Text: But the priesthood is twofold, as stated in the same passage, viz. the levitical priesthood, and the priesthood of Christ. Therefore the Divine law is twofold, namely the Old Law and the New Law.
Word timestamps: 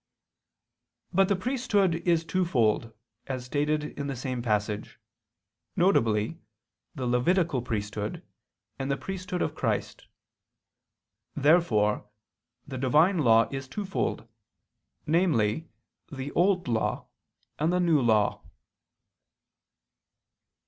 But 1.13 1.27
the 1.27 1.35
priesthood 1.35 1.93
is 1.93 2.25
twofold, 2.25 2.91
as 3.27 3.45
stated 3.45 3.83
in 3.99 4.07
the 4.07 4.15
same 4.15 4.41
passage, 4.41 4.99
viz. 5.77 6.35
the 6.95 7.05
levitical 7.05 7.61
priesthood, 7.61 8.23
and 8.79 8.89
the 8.89 8.97
priesthood 8.97 9.43
of 9.43 9.53
Christ. 9.53 10.07
Therefore 11.35 12.09
the 12.67 12.79
Divine 12.79 13.19
law 13.19 13.47
is 13.51 13.67
twofold, 13.67 14.27
namely 15.05 15.69
the 16.11 16.31
Old 16.31 16.67
Law 16.67 17.05
and 17.59 17.71
the 17.71 17.79
New 17.79 18.01
Law. 18.01 18.41